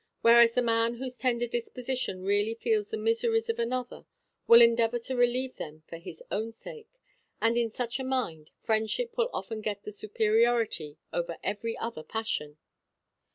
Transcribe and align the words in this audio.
Whereas 0.21 0.53
the 0.55 0.63
man 0.63 0.95
whose 0.95 1.15
tender 1.15 1.45
disposition 1.45 2.23
really 2.23 2.55
feels 2.55 2.89
the 2.89 2.97
miseries 2.97 3.51
of 3.51 3.59
another 3.59 4.07
will 4.47 4.59
endeavour 4.59 4.97
to 4.97 5.15
relieve 5.15 5.57
them 5.57 5.83
for 5.87 5.97
his 5.97 6.23
own 6.31 6.53
sake; 6.53 6.89
and, 7.39 7.55
in 7.55 7.69
such 7.69 7.99
a 7.99 8.03
mind, 8.03 8.49
friendship 8.57 9.15
will 9.15 9.29
often 9.31 9.61
get 9.61 9.83
the 9.83 9.91
superiority 9.91 10.97
over 11.13 11.37
every 11.43 11.77
other 11.77 12.01
passion. 12.01 12.57